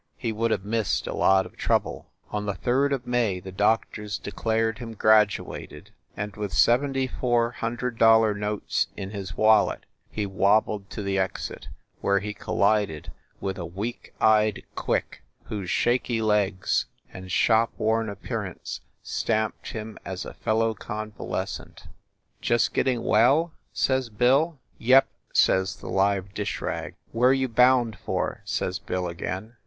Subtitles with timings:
[0.17, 2.09] He would have missed a lot of trouble.
[2.31, 7.99] On the third of May the doctors declared him graduated, and with seventy four hundred
[7.99, 11.67] dollar notes in his wallet he wobbled to the exit,
[11.99, 17.33] where he collided with a weak eyed quik whose shaky legs and THE LIARS CLUB
[17.33, 21.83] 71 shop worn appearance stamped him as a fellow con valescent.
[22.41, 24.57] "Just getting well?" says Bill.
[24.79, 26.95] "Yep," says the live dish rag.
[27.11, 29.57] "Where you bound for?" says Bill again.